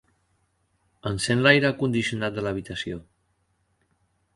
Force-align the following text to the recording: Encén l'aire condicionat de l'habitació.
Encén 1.11 1.45
l'aire 1.47 1.73
condicionat 1.83 2.37
de 2.41 2.49
l'habitació. 2.49 3.03